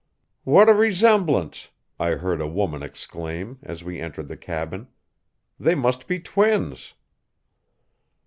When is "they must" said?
5.59-6.07